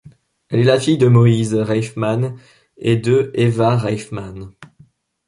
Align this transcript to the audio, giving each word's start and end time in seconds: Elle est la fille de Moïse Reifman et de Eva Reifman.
Elle 0.49 0.61
est 0.61 0.63
la 0.63 0.79
fille 0.79 0.97
de 0.97 1.07
Moïse 1.07 1.53
Reifman 1.53 2.35
et 2.75 2.95
de 2.95 3.29
Eva 3.35 3.77
Reifman. 3.77 4.49